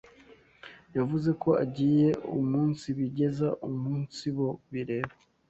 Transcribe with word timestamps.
yavuze 0.97 1.29
ko 1.41 1.49
agiye 1.63 2.09
umunsibigeza 2.39 3.47
umunsi 3.69 4.23
bo 4.35 4.49
bireba 4.71 5.13